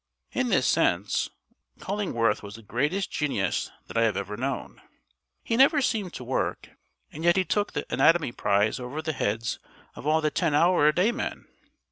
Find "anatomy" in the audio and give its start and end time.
7.93-8.31